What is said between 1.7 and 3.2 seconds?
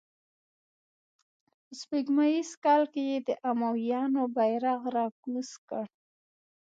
سپوږمیز کال یې